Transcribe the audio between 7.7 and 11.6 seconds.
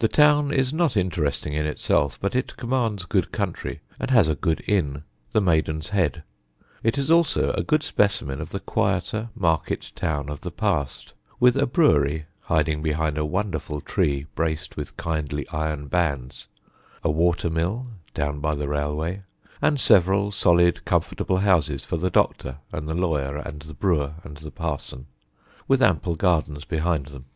specimen of the quieter market town of the past with